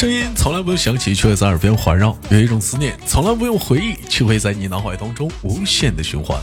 [0.00, 6.38] 声音从来不用响起，却会在耳边环绕；有一种思念从来不用回忆，却会在你脑海当中无限的循环。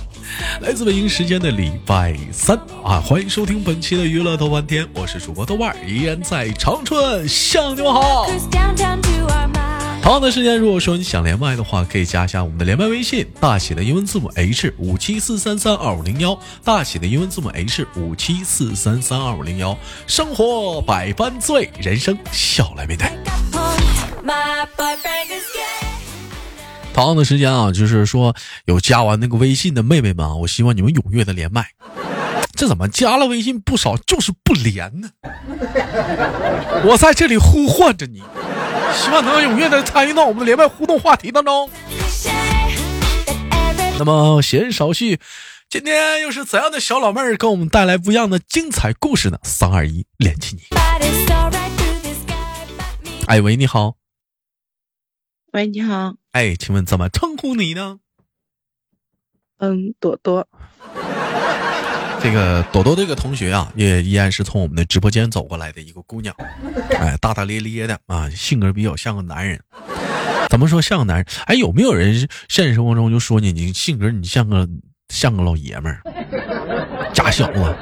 [0.62, 8.28] 来自北京时间的礼拜三啊，欢迎收听本期的娱乐豆瓣天，我是主播豆瓣，依然在长春向你们好。
[10.08, 19.78] 同样的时间，如果说你想连麦的话，可以加一下我们的连麦微信，大写的英文字母 H 五七四三三二五零幺，大写的英文字母 H 五七四三三二五零幺。
[20.08, 23.12] 生活百般醉，人生笑来面对。
[26.94, 31.68] 同样的时间啊，就是说有加完那个微信的妹妹们啊，我希望你们踊跃的连麦。
[32.56, 35.10] 这怎么加了微信不少，就是不连呢？
[36.86, 38.24] 我在这里呼唤着你。
[38.94, 41.70] 希望能踊跃的参与到我们的连麦互动话题当中。
[44.00, 45.20] 那么闲言少叙，
[45.70, 49.40] 今天又是怎样的小老妹儿给我们带来不一样的精彩故事呢？
[49.44, 50.64] 三二一，联系你！
[53.28, 53.96] 哎喂，你好。
[55.54, 56.16] 喂，你好。
[56.32, 58.00] 哎，请问怎么称呼你呢？
[59.58, 60.48] 嗯，朵朵。
[62.22, 66.36] 这个朵朵这个同学啊，也依然是从我们的直播间走过来的一个姑娘，
[66.98, 69.60] 哎，大大咧咧的啊，性格比较像个男人。
[70.50, 71.26] 怎么说像个男人？
[71.46, 74.68] 哎，有没有人现实生活中就说你，你性格你像个
[75.10, 76.02] 像个老爷们儿，
[77.14, 77.76] 假小子？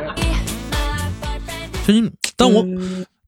[1.88, 2.66] 就是，但我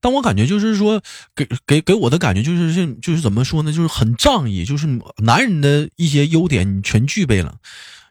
[0.01, 1.01] 但我感觉就是说，
[1.35, 3.71] 给给给我的感觉就是是就是怎么说呢？
[3.71, 4.87] 就是很仗义，就是
[5.23, 7.55] 男人的一些优点你全具备了。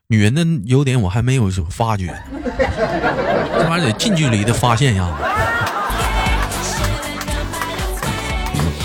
[0.08, 5.18] 女人的优点我还没有发觉，这玩意儿得近距离的发现呀。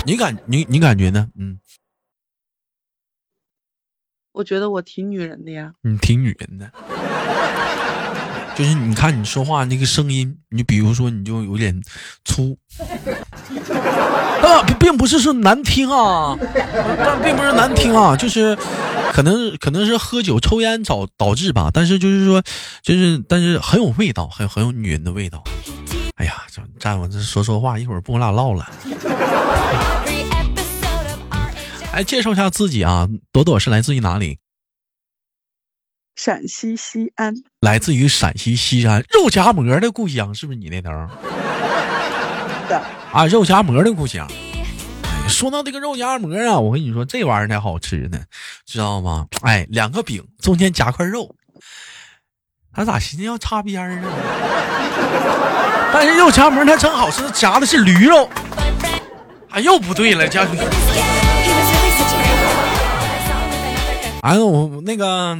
[0.04, 1.28] 你感你你感觉呢？
[1.38, 1.60] 嗯，
[4.32, 5.72] 我觉得我挺女人的呀。
[5.82, 6.72] 你挺女人的，
[8.56, 11.80] 就是你看你说话那个声音，你比如说你就有点
[12.24, 12.58] 粗。
[14.42, 16.36] 啊，并不是说难听啊，
[16.98, 18.56] 但并不是难听啊，就是
[19.12, 22.42] 可能可能是喝酒抽烟导导致吧，但是就是说，
[22.82, 25.42] 就是但是很有味道，很很有女人的味道。
[26.16, 28.70] 哎呀，这站我这说说话，一会儿不跟我俩唠了。
[31.92, 34.38] 哎，介绍一下自己啊，朵朵是来自于哪里？
[36.16, 37.34] 陕西西安。
[37.60, 40.90] 来自于陕西西安，肉夹馍的故乡，是不是你那头？
[43.12, 44.26] 啊，肉夹馍的故乡。
[45.04, 48.18] 哎，说到这个肉夹馍啊，我跟你说，这玩意儿才好吃呢，
[48.64, 49.26] 知道吗？
[49.42, 51.34] 哎，两个饼中间夹块肉，
[52.72, 54.08] 他咋寻思要擦边儿呢？
[55.92, 58.26] 但是肉夹馍它真好吃，夹的是驴肉。
[59.50, 60.46] 啊，又不对了，夹。
[64.22, 65.36] 哎，我那个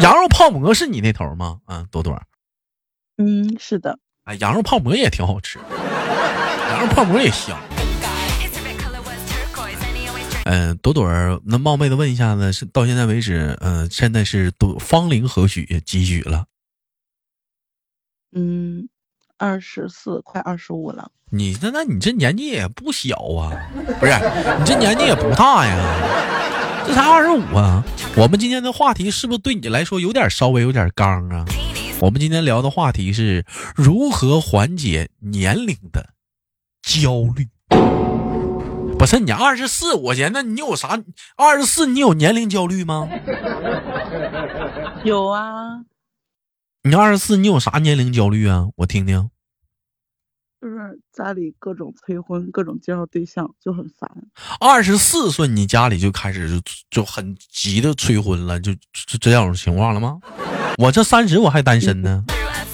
[0.00, 1.58] 羊肉泡馍是你那头吗？
[1.66, 2.20] 啊，多多。
[3.18, 4.00] 嗯，是的。
[4.24, 5.60] 哎，羊肉泡馍也挺好吃。
[6.72, 7.58] 羊肉泡馍也香。
[10.44, 15.80] 嗯，朵朵儿，那冒昧的问一下呢，是到现在为止，嗯，现在是多芳龄何许？
[15.84, 16.46] 几许了？
[18.34, 18.88] 嗯，
[19.36, 21.10] 二十四，快二十五了。
[21.30, 23.52] 你那那你这年纪也不小啊，
[24.00, 24.12] 不是？
[24.58, 27.84] 你这年纪也不大呀，这才二十五啊。
[28.16, 31.44] 我们今天的话题是不是对你来说有点稍微有点刚啊？
[32.00, 33.44] 我们今天聊的话题是
[33.76, 36.08] 如何缓解年龄的。
[36.82, 37.48] 焦虑，
[38.98, 41.00] 不是你二十四，我觉得你有啥？
[41.36, 43.08] 二十四，你有年龄焦虑吗？
[45.04, 45.84] 有啊。
[46.84, 48.68] 你二十四，你有啥年龄焦虑啊？
[48.76, 49.30] 我听听。
[50.60, 54.08] 就是家里各种催婚，各种介绍对象，就很烦。
[54.60, 60.20] 二十四岁，你家里就开始就就很急的催婚了，就就这样种情况了吗？
[60.78, 62.24] 我这三十，我还单身呢。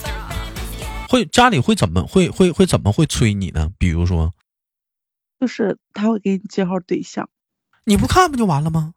[1.09, 3.71] 会家里会怎么会会会怎么会催你呢？
[3.79, 4.35] 比如说，
[5.41, 7.31] 就是他会给你介绍对象，
[7.85, 8.93] 你不看不就完了吗？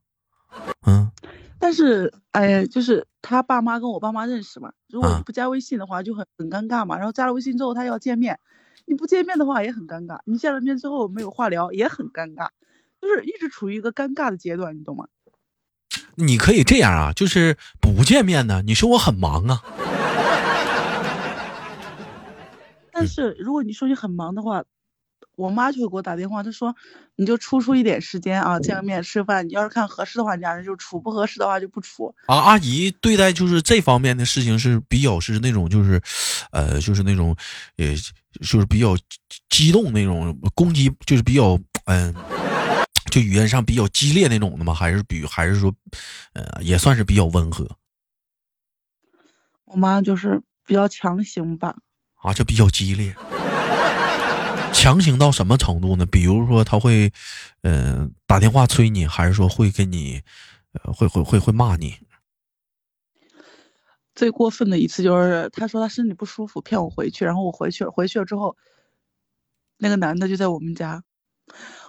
[0.85, 1.09] 嗯，
[1.57, 6.97] 但是哎，就是他爸妈跟我爸妈认识嘛，如果你不加微信的话就很很尴尬嘛。
[6.97, 8.37] 然后加了微信之后他要见面，
[8.85, 10.19] 你不见面的话也很尴尬。
[10.25, 12.49] 你见了面之后没有话聊也很尴尬，
[13.01, 15.07] 就是一直处于一个尴尬的阶段，你懂吗？
[16.15, 18.61] 你可以这样啊，就是不见面呢。
[18.65, 19.63] 你说我很忙啊。
[23.01, 24.63] 但是如果你说你很忙的话，
[25.35, 26.75] 我妈就会给我打电话，她说
[27.15, 29.47] 你就抽出一点时间啊，见个面吃饭。
[29.47, 32.13] 你要是看合适的话，你俩人就处；不合适的话就不处。
[32.27, 35.99] 啊，阿姨对待就是这方面的事情是比较是那种就是，
[36.51, 37.35] 呃，就是那种，
[37.77, 38.95] 也就是比较
[39.49, 42.13] 激动那种攻击，就是比较嗯，
[43.09, 44.73] 就语言上比较激烈那种的吗？
[44.73, 45.73] 还是比还是说，
[46.33, 47.67] 呃，也算是比较温和？
[49.65, 51.77] 我妈就是比较强行吧。
[52.21, 53.15] 啊，这比较激烈，
[54.71, 56.05] 强行到什么程度呢？
[56.05, 57.11] 比如说他会，
[57.61, 60.21] 呃，打电话催你，还是说会跟你，
[60.73, 61.95] 呃，会会会会骂你？
[64.13, 68.55] 最过分的一次就是他说他身体不舒服，骗我回去，然后我回去了，回去了之后，
[69.77, 71.03] 那个男的就在我们家，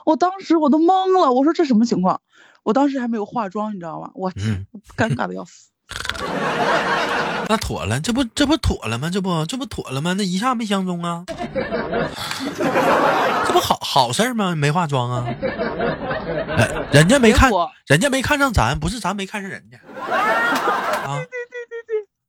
[0.07, 2.23] 我当时我都懵了，我说这什么情况？
[2.63, 4.11] 我当时还没有化妆，你知道吗？
[4.15, 4.33] 我
[4.97, 5.71] 尴尬的要死。
[7.49, 9.11] 那妥了，这不这不妥了吗？
[9.11, 10.15] 这不这不妥了吗？
[10.17, 11.25] 那一下没相中啊，
[13.47, 14.55] 这不好好事吗？
[14.55, 15.27] 没化妆啊，
[16.57, 17.51] 哎，人家没看，
[17.87, 19.79] 人家没看上咱，不是咱没看上人家
[21.07, 21.21] 啊。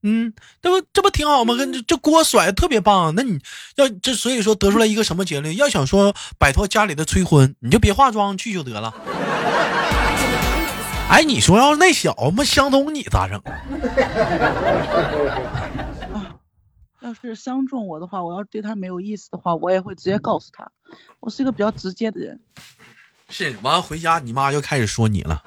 [0.05, 1.55] 嗯，这不这不挺好吗？
[1.55, 3.13] 跟这锅甩的特别棒。
[3.15, 3.39] 那你
[3.75, 5.55] 要这所以说得出来一个什么结论？
[5.55, 8.93] 要想说摆脱家里的催婚，你就别化妆去就得了。
[11.13, 13.39] 哎，你说要是那小子不相中你咋整？
[16.11, 16.39] 啊，
[17.01, 20.71] 要是相中我的话，我要对他没有意思的话，我也会直接告诉他。
[21.19, 22.41] 我是一个比较直接的人。
[23.29, 25.43] 是，完了回家你妈就开始说你了。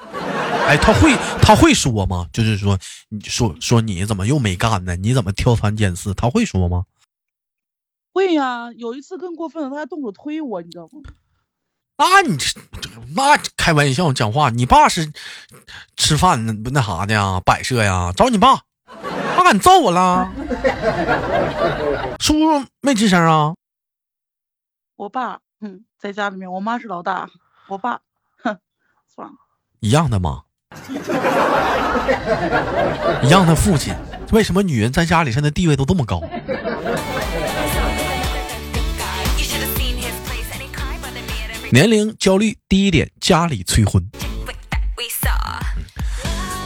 [0.69, 2.29] 哎，他会他会说吗？
[2.33, 2.79] 就是说，
[3.09, 4.95] 你说说你怎么又没干呢？
[4.95, 6.15] 你怎么挑三拣四？
[6.15, 6.85] 他会说吗？
[8.13, 11.01] 会呀，有一次更过分了，他还动手推我，你知道吗？
[11.99, 12.61] 那你这
[13.17, 13.37] 那
[13.67, 15.11] 开玩笑讲话，你爸是
[15.97, 17.41] 吃饭那那啥的呀？
[17.45, 18.13] 摆设呀？
[18.17, 18.61] 找你爸，
[19.37, 20.33] 他敢揍我了？
[22.23, 23.55] 叔叔没吱声啊？
[24.95, 27.29] 我爸，嗯，在家里面，我妈是老大，
[27.67, 27.99] 我爸，
[28.41, 28.57] 哼，
[29.13, 29.35] 算了，
[29.81, 30.45] 一样的吗？
[33.25, 33.93] 一样的父亲，
[34.31, 36.23] 为什么女人在家里现在地位都这么高？
[41.77, 44.03] 年龄焦虑第一点，家里催婚。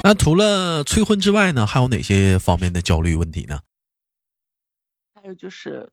[0.04, 3.58] 那除了催婚之外呢，还有哪些方面的焦虑问题呢？
[5.12, 5.90] 还有就是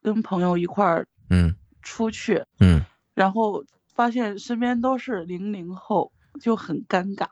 [0.00, 2.82] 跟朋友一块儿，嗯，出去，嗯，
[3.12, 3.62] 然后
[3.94, 7.26] 发现身边都是零零后，就很尴尬。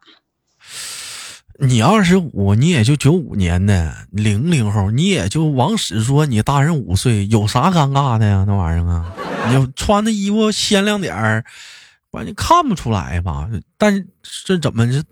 [1.58, 8.44] 你二十五，你也就九五年的零零后，你也就往死说你大人五岁，有啥尴尬的呀？
[8.46, 9.12] 那玩意儿啊，
[9.48, 11.44] 你穿的衣服鲜亮点儿，
[12.10, 13.48] 完你看不出来吧？
[13.78, 14.06] 但是
[14.44, 15.04] 这怎么这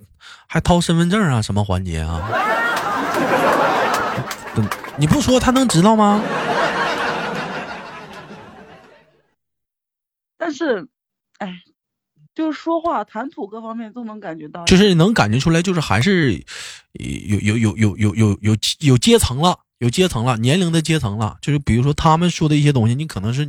[0.47, 1.41] 还掏身份证啊？
[1.43, 2.21] 什么环节啊？
[4.97, 6.21] 你不说他能知道吗？
[10.37, 10.89] 但是，
[11.39, 11.55] 哎。
[12.35, 16.35] 就是说话谈吐各方面都能感觉到，就是能感觉出来，就是还是
[16.93, 21.37] 有有有有有有有有阶层了，有阶层了，年龄的阶层了。
[21.43, 23.45] 就是比如说他们说的一些东西，你可能是，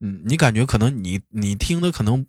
[0.00, 2.26] 嗯，你感觉可能你你听的可能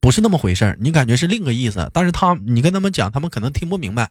[0.00, 1.88] 不是那么回事儿，你感觉是另个意思。
[1.92, 4.10] 但是他你跟他们讲，他们可能听不明白，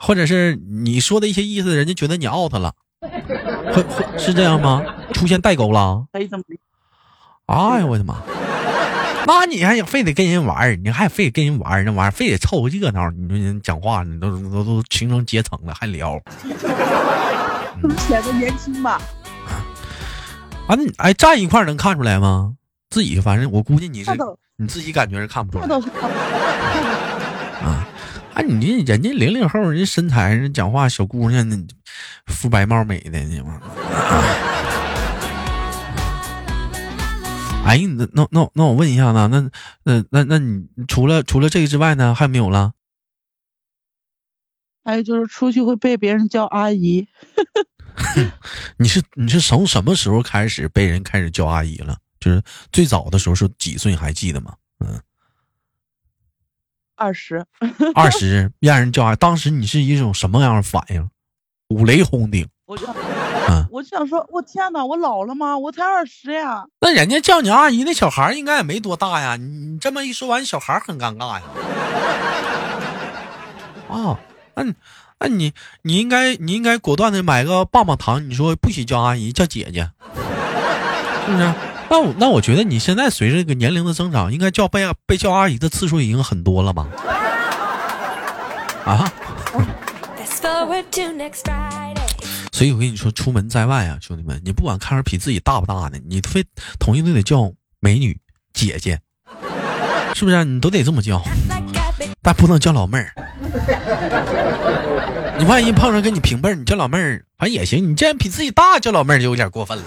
[0.00, 2.74] 或者是你说的一些意思，人家觉得你 out 了，
[3.72, 4.84] 会会是这样吗？
[5.14, 6.06] 出现代沟了？
[6.12, 6.20] 哎
[7.80, 8.22] 呀，我的妈！
[9.26, 13.10] 那你还非得跟人玩儿，你还非得跟人玩儿，那玩意儿非得凑个热闹。
[13.10, 16.20] 你说人讲话，你都都都形成阶层了，还聊。
[17.98, 19.00] 显得年轻吧？
[20.68, 22.54] 啊，你哎站一块能看出来吗？
[22.90, 24.10] 自己反正我估计你是
[24.56, 25.66] 你自己感觉是看不出来。
[27.62, 27.86] 啊，
[28.34, 31.66] 啊，你这人家零零后，人家身材，人讲话小姑娘，
[32.26, 33.60] 肤白貌美的，你妈。
[37.64, 39.50] 哎，那那那那我问一下呢，那
[39.84, 42.72] 那那那你除了除了这个之外呢，还没有了？
[44.84, 47.06] 还有就是出去会被别人叫阿姨。
[48.78, 51.98] 你是你是从什么时候开始被人开始叫阿姨了？
[52.18, 52.42] 就是
[52.72, 53.94] 最早的时候是几岁？
[53.94, 54.56] 还记得吗？
[54.80, 55.00] 嗯，
[56.96, 57.46] 二十。
[57.94, 61.08] 二十让人叫阿姨，当时你是一种什么样的反应？
[61.68, 62.48] 五雷轰顶。
[62.66, 62.76] 我
[63.46, 63.52] 就。
[63.72, 65.56] 我就想说，我天哪，我老了吗？
[65.56, 66.64] 我才二十呀！
[66.80, 69.36] 那人家叫你阿姨，那小孩应该也没多大呀。
[69.36, 71.42] 你你这么一说完，小孩很尴尬呀。
[73.88, 74.18] 啊，
[74.54, 74.64] 那
[75.20, 78.28] 那你你应该你应该果断的买个棒棒糖。
[78.28, 79.88] 你说不许叫阿姨，叫姐姐，
[81.26, 81.52] 是不是？
[81.88, 86.86] 那我那我觉得你现在随着这个年龄的增长，应该叫被被叫阿姨的次数已经很多了吧？
[88.84, 89.12] 啊？
[92.52, 96.44] 所以我跟你说，出门在外啊，兄弟们，你不管看着比自己大不大的，你非
[96.78, 98.16] 统一都得叫美女
[98.52, 99.00] 姐姐，
[100.14, 100.44] 是不是？
[100.44, 101.20] 你都得这么叫，
[102.20, 103.12] 但不能叫老妹儿。
[105.38, 107.90] 你万一碰上跟你平辈儿，你叫老妹儿，反正也行。
[107.90, 109.84] 你既然比自己大叫老妹儿就有点过分了。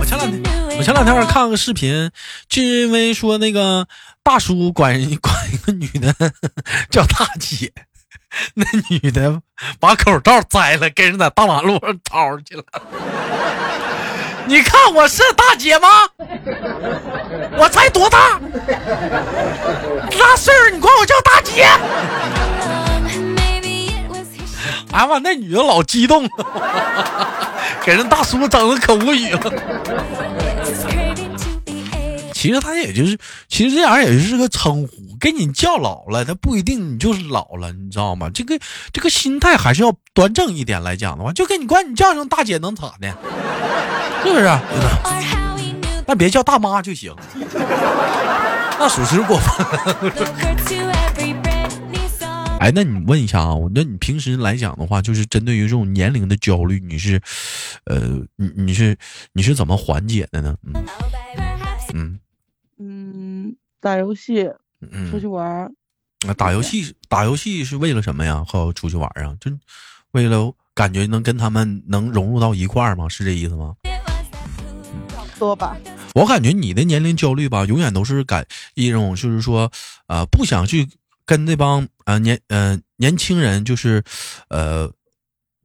[0.00, 2.10] 我前两天，我前两天看个视频，
[2.48, 3.86] 就因为说那个
[4.22, 6.14] 大叔管管一个女的
[6.90, 7.70] 叫大姐。
[8.54, 9.40] 那女的
[9.80, 12.64] 把口罩摘了，跟人在大马路上吵去了。
[14.46, 15.88] 你看我是大姐吗？
[17.58, 18.40] 我才多大？
[20.18, 21.62] 大岁数你管我叫大姐？
[24.90, 26.30] 哎呀妈，那女的老激动了，
[27.84, 29.52] 给人大叔整的可无语了。
[32.32, 33.18] 其实他也就是，
[33.48, 38.30] 其实这样也就是个称呼，给你叫老了，他不一定你就是老了，你知道吗？
[38.32, 38.58] 这个
[38.92, 43.08] 这个心态还是要端正一点来讲的话，就给你管你叫声大姐能咋的？
[44.24, 44.58] 是不是？
[46.06, 47.14] 那别叫大妈就行，
[48.78, 50.10] 那属实过分。
[52.60, 57.20] 哎，那你问一下啊，那你平时来讲的话，就是针对于这种年龄的焦虑，你是，
[57.84, 58.00] 呃，
[58.34, 58.98] 你你是
[59.32, 60.56] 你是怎么缓解的呢？
[61.94, 62.18] 嗯
[62.80, 64.50] 嗯打游戏，
[65.10, 65.72] 出去玩儿。
[66.26, 68.44] 啊，打游戏打游戏是为了什么呀？
[68.44, 69.36] 和出去玩啊？
[69.40, 69.50] 就
[70.12, 73.08] 为了感觉能跟他们能融入到一块儿吗？
[73.08, 73.74] 是这意思吗？
[75.08, 75.76] 差不多吧。
[76.14, 79.70] 我感觉你的年龄焦虑吧，永远都是感一种，就是说，
[80.06, 80.88] 呃，不想去。
[81.28, 84.02] 跟那帮啊年呃年轻人就是，
[84.48, 84.90] 呃，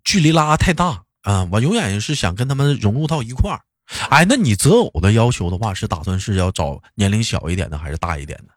[0.03, 1.47] 距离拉太大啊！
[1.53, 3.61] 我永远是想跟他们融入到一块儿。
[4.09, 8.53] 哎，那你择偶的要求的话，是打算是要找年龄小一点的，还是大一点的？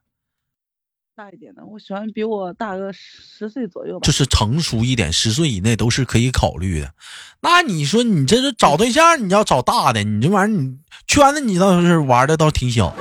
[1.16, 3.98] 大一点的，我喜欢比我大个十岁左右。
[4.00, 6.92] 就是成熟一点，十岁以内都是可以考虑的。
[7.40, 12.94] 那你说你这是找对象，你要找大的，你这玩意儿你圈子你倒是玩的倒挺小。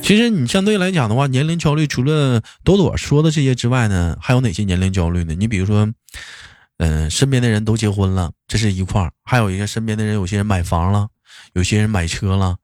[0.00, 5.34] 其实你相对来讲的话，年龄焦虑除了朵朵说的这些之外呢，还有哪些年龄焦虑呢？
[5.34, 5.92] 你比如说，
[6.78, 11.08] 嗯，身边的人都结婚了，这是一块儿；还有一个身边的人，有些人买房了，
[11.54, 12.58] 有些人买车了，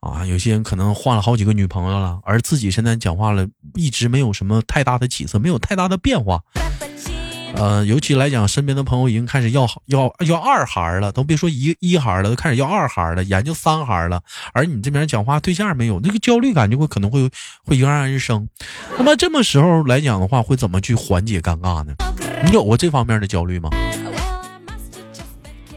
[0.00, 6.42] 啊，有些人可能换了好几个女朋友了，而自己现在讲话了，一直没有什么太大的起色，没有太大的变化。
[7.54, 14.22] 呃，尤其来讲，身边的朋友已经开始要要要二孩了，都别说一一孩了，都开始要二孩了，研究三孩了。
[14.52, 17.30] 而你这边讲话对象没有，那个焦虑感就会可能会
[17.64, 18.46] 会油然而生。
[18.98, 21.94] 那么这么时候来讲的话，会怎么去缓解尴尬呢？
[22.44, 23.70] 你有过这方面的焦虑吗？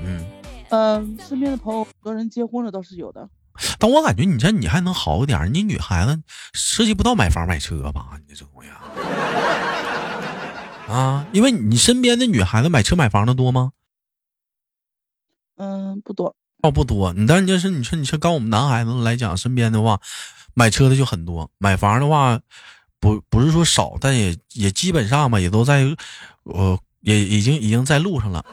[0.04, 0.26] 嗯
[0.70, 3.30] 嗯，身边的朋友很多人结婚了，倒是有的。
[3.78, 6.22] 但我感觉你这你还能好一点，你女孩子
[6.54, 8.08] 涉及不到买房买车吧？
[8.28, 8.70] 你这东西。
[10.92, 13.72] 啊，因为你身边的女孩子买车买房的多吗？
[15.58, 17.14] 嗯，不多哦，不多。
[17.14, 20.00] 你但就是你说你说，刚我们男孩子来讲，身边的话，
[20.54, 22.40] 买车的就很多，买房的话，
[23.00, 25.84] 不不是说少，但也也基本上吧，也都在，
[26.44, 28.44] 呃，也已经已经在路上了。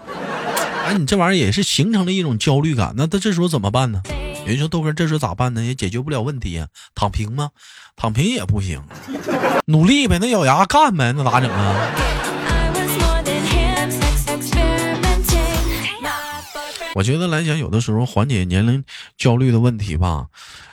[0.84, 4.02] 哎，你这玩意儿也是形成了一种焦虑感，那他这时候怎么办呢？
[4.46, 5.64] 人说豆哥，这时咋办呢？
[5.64, 7.50] 也解决不了问题呀，躺平吗？
[7.96, 8.80] 躺平也不行，
[9.64, 11.90] 努力呗，那咬牙干呗，那咋整啊？
[16.94, 18.82] 我觉得来讲，有的时候缓解年龄
[19.18, 20.26] 焦虑的问题吧，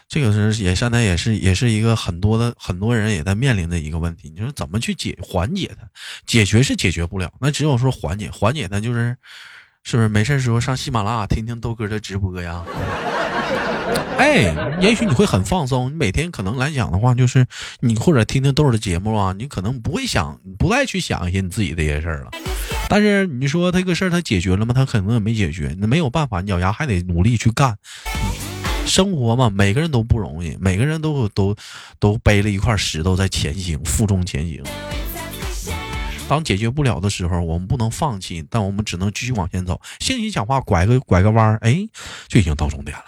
[0.08, 4.30] 这个是也现在也是也是一个很多的很多人也在面临的一个问题。
[4.30, 5.88] 你说怎么去解缓解它？
[6.27, 9.18] 解决是解决不了，那只有说缓解缓解，它就是，
[9.84, 12.63] 是不是没事时候上喜马拉雅听听豆哥的直播呀？
[14.18, 15.92] 哎，也许你会很放松。
[15.92, 17.46] 你每天可能来讲的话，就是
[17.82, 22.32] 你或者听听豆儿的节目啊，你可能不会想，不再去想一些你自己这些事儿了。
[22.90, 24.74] 但是你说这个事儿他解决了吗？
[24.74, 25.76] 他可能也没解决。
[25.80, 27.76] 那没有办法，你咬牙还得努力去干。
[28.86, 31.56] 生活嘛，每个人都不容易，每个人都都
[32.00, 34.62] 都背了一块石头在前行，负重前行。
[36.27, 39.80] 当解决不了的时候，我们不能放弃，但我们只能继续往前走。
[40.00, 41.88] 兴许讲话拐个拐个弯儿，哎，
[42.27, 43.03] 就已经到终点了。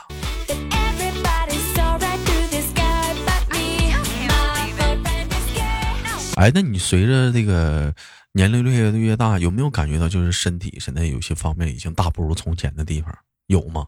[6.35, 7.93] 哎，那你随着这个。
[8.37, 13.17] 年龄越来越大，有没有感觉到就是身体现在有些方面已经大不如从前的地方？
[13.47, 13.87] 有吗？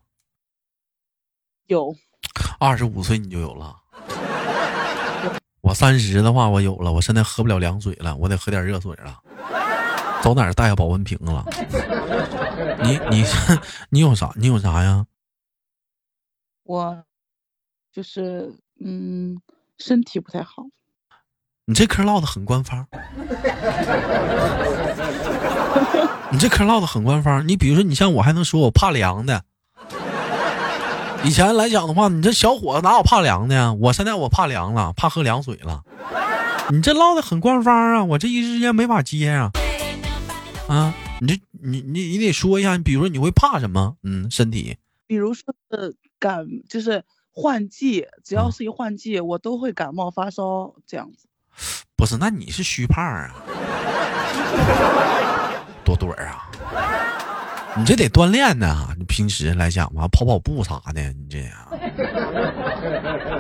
[1.66, 1.94] 有。
[2.58, 3.76] 二十五岁你就有了。
[5.62, 6.92] 我三十的话，我有了。
[6.92, 9.20] 我现在喝不了凉水了，我得喝点热水了。
[10.22, 11.46] 走哪儿带个保温瓶了？
[12.84, 13.24] 你你
[13.90, 14.32] 你有啥？
[14.36, 15.06] 你有啥呀？
[16.64, 17.04] 我
[17.92, 19.40] 就是嗯，
[19.78, 20.64] 身体不太好。
[21.66, 22.88] 你这嗑唠的很官方，
[26.32, 27.46] 你这嗑唠的很官方。
[27.48, 29.44] 你比如说，你像我还能说我怕凉的。
[31.24, 33.74] 以前来讲的话，你这小伙子哪有怕凉的呀？
[33.74, 35.84] 我现在我怕凉了，怕喝凉水了。
[36.72, 39.52] 你这唠的很官方啊，我这一时间没法接啊。
[40.68, 43.96] 啊，你这你你你得说一下，你比如说你会怕什么？
[44.04, 44.78] 嗯，身体。
[45.06, 51.28] 比如说是感，就是换季，只要是一换季，我都会感冒发烧这样子。
[51.96, 53.34] 不是，那你是虚胖啊，
[55.84, 56.47] 朵朵啊，
[57.78, 58.90] 你这得锻炼呢。
[58.98, 61.52] 你平时来讲嘛，跑跑步啥的，你这样，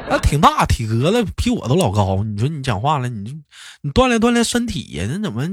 [0.10, 2.24] 那挺大体格子，比我都老高。
[2.24, 3.41] 你说你讲话了，你
[3.82, 5.06] 你锻炼锻炼身体呀？
[5.10, 5.48] 那怎么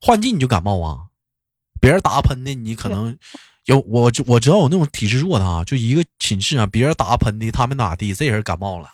[0.00, 1.06] 换季你就感冒啊？
[1.80, 3.16] 别人打喷嚏，你可能
[3.66, 8.90] 有我我知道有那种体质弱的啊，就一个寝室啊，别人打喷嚏，他没咋地，这人感冒了，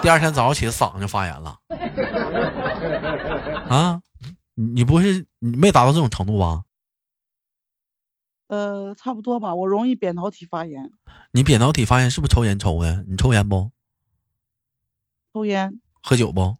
[0.00, 1.58] 第二天早上起来嗓子就发炎了。
[3.68, 4.00] 啊，
[4.54, 6.62] 你不是你没达到这种程度吧？
[8.48, 9.54] 呃，差不多吧。
[9.54, 10.90] 我容易扁桃体发炎。
[11.32, 13.04] 你扁桃体发炎是不是抽烟抽的？
[13.08, 13.70] 你抽烟不？
[15.32, 15.80] 抽烟。
[16.02, 16.56] 喝酒不？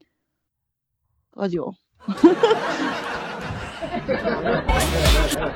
[1.30, 1.74] 喝酒。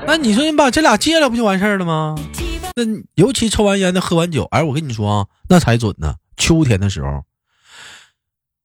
[0.05, 2.15] 那你说你把这俩戒了不就完事儿了吗？
[2.75, 2.83] 那
[3.15, 6.15] 尤其抽完烟的喝完酒，哎，我跟你说啊，那才准呢。
[6.37, 7.25] 秋天的时候，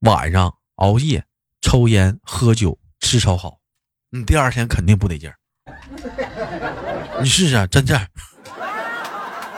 [0.00, 1.26] 晚上熬夜、
[1.60, 3.58] 抽烟、喝酒、吃烧烤，
[4.10, 5.36] 你第二天肯定不得劲儿。
[7.20, 7.98] 你试试，真这，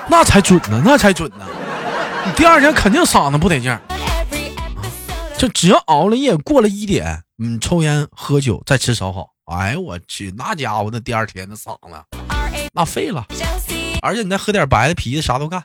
[0.09, 1.47] 那才准呢，那才准呢。
[2.25, 3.81] 你第二天肯定嗓子不得劲儿。
[5.37, 9.31] 就只要熬了夜，过了一点，嗯，抽烟、喝酒，再吃烧烤。
[9.47, 13.27] 哎呦我去，那家伙那第二天那嗓子那废了，
[14.03, 15.63] 而且你再喝点白的啤的，啥都干。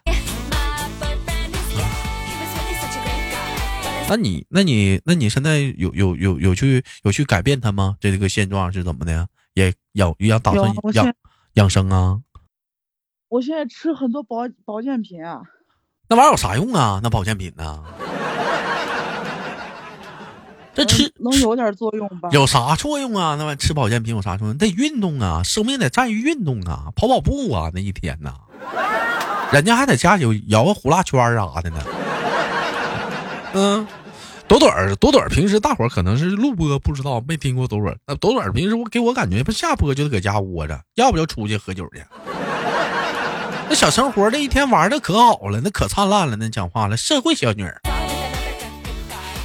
[4.07, 7.95] 那你那你那你现在有有有有去有去改变它吗？
[7.99, 9.27] 这这个现状是怎么的？
[9.53, 11.13] 也要要打算养
[11.53, 12.19] 养生啊？
[13.29, 15.41] 我现在吃很多保保健品啊。
[16.09, 16.99] 那玩意儿有啥用啊？
[17.03, 17.83] 那保健品呢？
[20.75, 22.29] 这吃能有点作用吧？
[22.31, 23.35] 有啥作用啊？
[23.37, 24.57] 那玩意吃保健品有啥作用？
[24.57, 28.33] 得运动啊，生命得在于运动啊，跑跑步啊，那一天呐，
[29.51, 31.83] 人家还在家有摇个呼啦圈啥的呢。
[33.53, 33.87] 嗯，
[34.47, 37.97] 朵朵儿，朵朵儿，平时大伙儿可能是录播不知道，没听过朵朵儿。
[38.05, 42.03] 那朵朵儿平时我给我感觉不下播就得搁家窝着，要不就出去喝酒去。
[43.67, 47.81] 那小生活这一天玩的可好了，那可灿烂了，那讲话了，社会小女儿。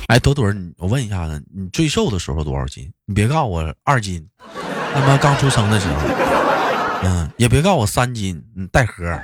[0.08, 2.90] 哎，朵朵，你我问一下子，你最瘦的时候多少斤？
[3.06, 4.26] 你别告诉我二斤，
[4.92, 5.94] 他妈刚出生的时候，
[7.04, 9.18] 嗯，也别告诉我三斤，你带盒，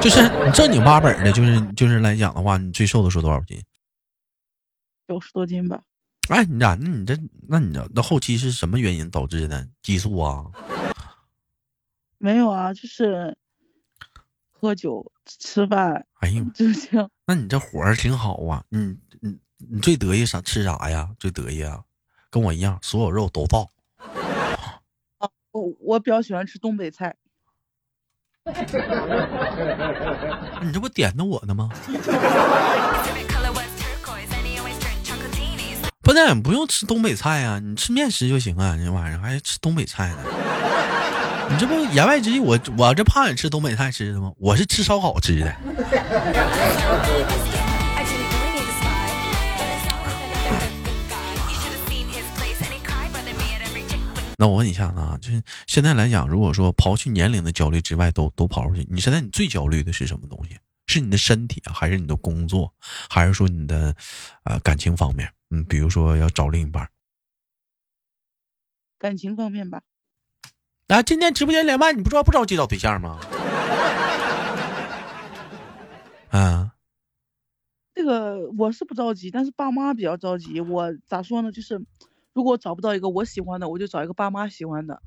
[0.00, 3.60] 就是你正经八本的，就是就是来讲的话，你最瘦的时候多少斤？
[5.06, 5.82] 九十多斤吧。
[6.28, 6.76] 哎，你咋？
[6.80, 9.66] 那你这，那你这，那后期是什么原因导致的？
[9.82, 10.44] 激素啊？
[12.18, 13.36] 没有啊，就是
[14.50, 16.06] 喝酒吃饭。
[16.20, 17.10] 哎呀，就这样。
[17.26, 19.38] 那你这活儿挺好啊，你你。
[19.70, 21.08] 你最得意啥吃啥呀？
[21.20, 21.84] 最得意啊，
[22.30, 23.70] 跟我一样，所有肉都到。
[25.52, 27.14] 我我比较喜欢吃东北菜。
[30.62, 31.70] 你这不点的我呢吗？
[36.12, 38.76] 不是，不用吃东北菜啊，你吃面食就行啊。
[38.76, 40.18] 你晚上还吃东北菜呢？
[41.48, 44.30] 你这不言外之意，我我这怕你吃东北菜吃的吗？
[44.36, 45.56] 我是吃烧烤吃的。
[54.36, 60.58] 那我问一下子啊，就是现在来讲，如果说刨去年龄的焦虑之外，都都刨出去，你现在你最焦虑的是什么东西？
[60.88, 62.70] 是你的身体啊，还是你的工作，
[63.08, 63.94] 还是说你的
[64.44, 65.26] 呃感情方面？
[65.52, 66.88] 嗯，比如说要找另一半，
[68.98, 69.82] 感情方面吧。
[70.88, 73.20] 啊，今天直播间连麦，你不知道不着急找对象吗？
[76.30, 76.72] 啊，
[77.94, 80.60] 这个我是不着急，但是爸妈比较着急。
[80.60, 81.52] 我咋说呢？
[81.52, 81.84] 就是。
[82.34, 85.02] 如果找不到一个我喜欢的，我就找一个爸妈喜欢的。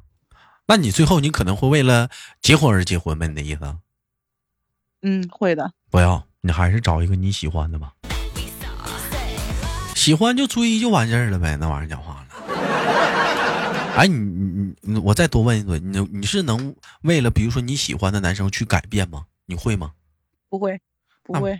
[0.67, 2.07] 那你最后你可能会为了
[2.39, 3.27] 结婚而结婚呗？
[3.27, 3.79] 你的意思？
[5.01, 5.73] 嗯，会的。
[5.89, 7.94] 不要，你还是找一个你喜欢的吧。
[10.05, 12.27] 喜欢就追就完事儿了呗，那玩意儿讲话了。
[13.97, 19.23] 哎，你你你，我再多问一嘴，你你是能为了比如说你喜欢的男生去改变吗？
[19.47, 19.93] 你会吗？
[20.47, 20.79] 不会，
[21.23, 21.59] 不会。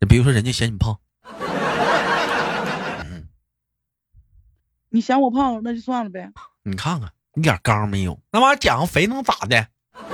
[0.00, 0.98] 你比如说人家嫌你胖。
[4.90, 6.30] 你嫌我胖，那就算了呗。
[6.64, 9.66] 你看看，一点刚没有，那玩意儿减个肥能咋的？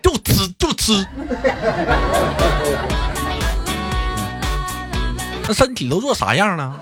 [0.00, 1.04] 就吃就吃，
[5.50, 6.80] 那身体都做啥样了？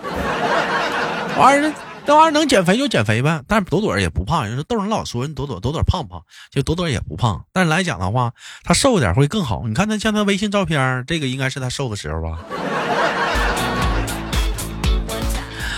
[1.38, 1.72] 玩意儿，
[2.04, 3.42] 那玩意儿能减肥就减肥呗。
[3.48, 6.20] 但是朵朵也不胖，人说豆人老说人朵朵朵朵胖胖？
[6.52, 8.30] 其实朵朵也不胖，但是来讲的话，
[8.62, 9.62] 她瘦点会更好。
[9.66, 12.40] 你看她像她微信照片，这个应该是她瘦的时候吧。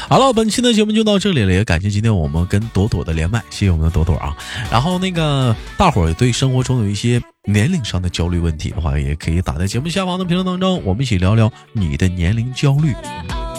[0.08, 4.36] 好了，本期的节目就到这里了，也感谢今天我们跟朵朵的连麦，谢谢我们的朵朵啊。
[4.68, 12.94] 然后那个大伙对生活中有一些年龄上的焦虑问题的话，也可以打在节目下方的评论当中，我们一起聊聊你的年龄焦虑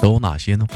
[0.01, 0.67] 都有哪些呢？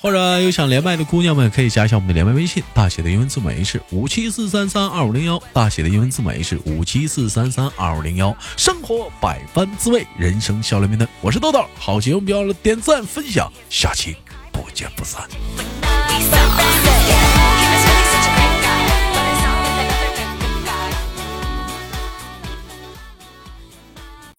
[0.00, 8.36] 或者有想连麦的姑娘们，可以加一下我们的连麦微信，大写的英文字母 H 五七四三三二五零幺，大写的英文字母 H 五七四三三二五零幺。
[8.56, 11.64] 生活百般滋味，人生笑脸面的，我是豆豆。
[11.78, 14.14] 好节目别忘了点赞分享，下期
[14.52, 15.26] 不见不散。